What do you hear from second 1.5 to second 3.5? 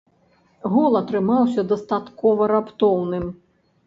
дастаткова раптоўным.